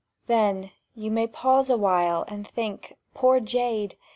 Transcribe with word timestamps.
Then 0.25 0.71
you 0.95 1.11
may 1.11 1.27
pause 1.27 1.69
awhile 1.69 2.25
and 2.27 2.47
think, 2.47 2.97
"Poor 3.13 3.39
jade!" 3.39 3.97